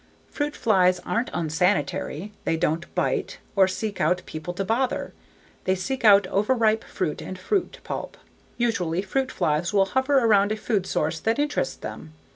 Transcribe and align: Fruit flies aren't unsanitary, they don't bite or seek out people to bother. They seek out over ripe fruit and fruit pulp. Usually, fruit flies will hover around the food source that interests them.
Fruit 0.31 0.55
flies 0.55 0.97
aren't 1.01 1.29
unsanitary, 1.31 2.31
they 2.43 2.57
don't 2.57 2.95
bite 2.95 3.37
or 3.55 3.67
seek 3.67 4.01
out 4.01 4.23
people 4.25 4.51
to 4.55 4.65
bother. 4.65 5.13
They 5.65 5.75
seek 5.75 6.03
out 6.03 6.25
over 6.29 6.55
ripe 6.55 6.83
fruit 6.83 7.21
and 7.21 7.37
fruit 7.37 7.77
pulp. 7.83 8.17
Usually, 8.57 9.03
fruit 9.03 9.31
flies 9.31 9.73
will 9.73 9.85
hover 9.85 10.17
around 10.17 10.49
the 10.49 10.55
food 10.55 10.87
source 10.87 11.19
that 11.19 11.37
interests 11.37 11.75
them. 11.75 12.13